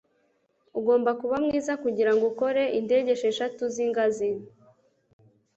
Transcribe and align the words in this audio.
Ugomba 0.79 1.11
kuba 1.21 1.35
mwiza 1.45 1.73
kugirango 1.83 2.23
ukore 2.31 2.63
indege 2.79 3.09
esheshatu 3.15 3.63
zingazi. 3.75 4.29